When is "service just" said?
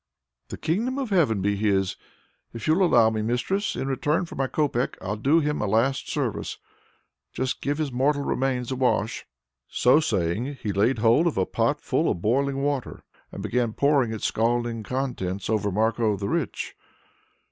6.09-7.61